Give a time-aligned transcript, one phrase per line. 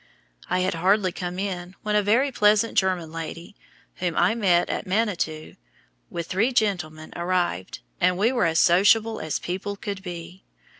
[0.49, 3.55] I had hardly come in when a very pleasant German lady,
[3.97, 5.57] whom I met at Manitou,
[6.09, 10.43] with three gentlemen, arrived, and we were as sociable as people could be.